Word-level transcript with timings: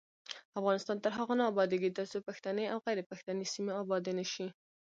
افغانستان 0.59 0.97
تر 1.03 1.11
هغو 1.17 1.33
نه 1.39 1.43
ابادیږي، 1.51 1.89
ترڅو 1.97 2.17
پښتني 2.27 2.65
او 2.73 2.77
غیر 2.85 2.99
پښتني 3.11 3.45
سیمې 3.53 3.73
ابادې 3.81 4.11
نشي. 4.19 4.47